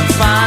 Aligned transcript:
and 0.00 0.14
fine 0.14 0.39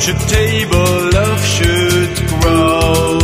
Watch 0.00 0.08
a 0.08 0.18
table 0.28 1.10
love 1.12 1.44
should 1.44 2.16
grow. 2.32 3.18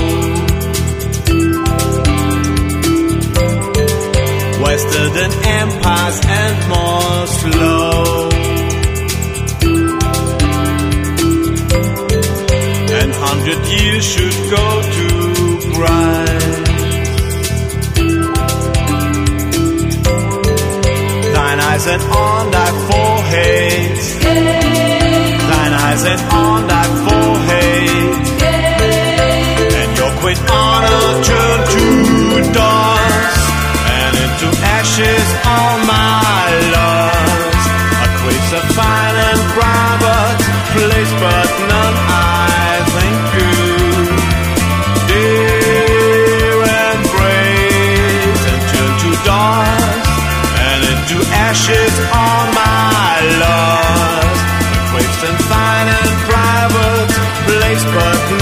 Western 4.62 5.32
empires 5.62 6.20
and 6.42 6.56
more 6.68 7.26
slow. 7.38 8.28
And 13.00 13.12
hundred 13.24 13.60
years 13.72 14.04
should 14.04 14.38
go 14.50 14.66
to 14.96 15.08
bright. 15.72 16.56
Thine 21.32 21.60
eyes 21.68 21.86
and 21.86 22.02
on 22.02 22.50
thy 22.50 22.70
forehead 22.90 23.45
and 26.12 26.20
on 26.32 26.66
thy 26.70 26.86
forehead. 27.04 28.36
And 29.80 29.90
your 29.98 30.12
queen 30.20 30.38
honor 30.58 31.06
turn 31.28 31.58
to 31.74 31.84
dust 32.54 33.42
and 33.98 34.12
into 34.24 34.48
ashes 34.78 35.26
all 35.52 35.76
my 35.94 36.46
loves. 36.76 37.64
A 38.04 38.08
queen's 38.20 38.52
a 38.60 38.62
fine 38.78 39.16
and 39.30 39.42
private 39.58 40.38
place, 40.74 41.12
but 41.22 41.48
none 41.72 41.96
I 41.98 42.70
think 42.94 43.18
good. 43.34 44.06
Dear 45.10 46.56
embrace 46.90 48.42
and 48.50 48.60
turn 48.70 48.92
to 49.02 49.10
dust 49.26 50.06
and 50.66 50.80
into 50.92 51.18
ashes 51.46 51.94
all 52.14 52.25
but 57.96 58.35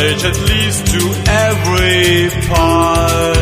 An 0.00 0.06
age 0.06 0.24
at 0.24 0.38
least 0.48 0.86
to 0.92 1.02
every 1.28 2.30
part. 2.48 3.36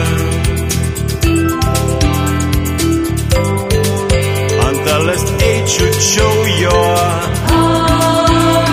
Until 4.66 5.00
last 5.06 5.28
age 5.41 5.69
should 5.69 5.98
show 6.12 6.34
your 6.64 6.98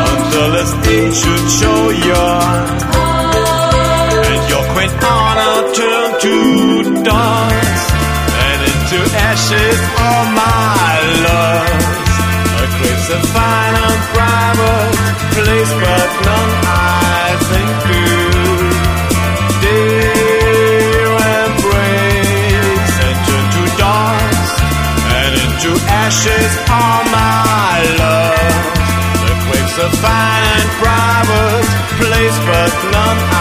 until 0.10 0.48
this 0.58 0.72
age 0.96 1.16
should 1.22 1.46
show 1.60 1.82
your 2.10 2.42
and 4.34 4.44
your 4.50 4.64
quaint 4.74 4.94
honor 5.14 5.58
turn 5.78 6.10
to 6.26 6.36
dust 7.06 7.90
and 8.46 8.60
into 8.72 9.00
ashes 9.30 9.80
all 10.02 10.26
my 10.34 10.85
but 32.44 32.74
none 32.92 33.35